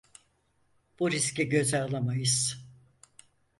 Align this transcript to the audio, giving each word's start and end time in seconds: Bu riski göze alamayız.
Bu 0.99 1.11
riski 1.11 1.49
göze 1.49 1.81
alamayız. 1.81 2.65